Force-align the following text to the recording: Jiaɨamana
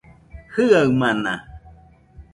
Jiaɨamana 0.53 1.33